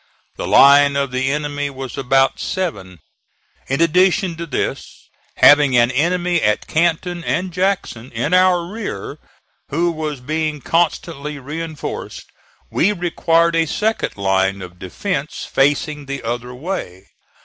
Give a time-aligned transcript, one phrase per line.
[0.35, 3.01] The line of the enemy was about seven.
[3.67, 9.19] In addition to this, having an enemy at Canton and Jackson, in our rear,
[9.69, 12.25] who was being constantly reinforced,
[12.71, 17.05] we required a second line of defence facing the other way.